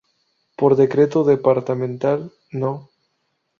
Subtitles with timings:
[0.57, 2.89] Por Decreto Departamental No.